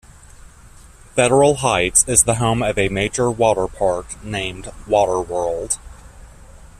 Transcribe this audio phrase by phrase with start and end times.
[1.15, 5.77] Federal Heights is the home of a major water park named Water World.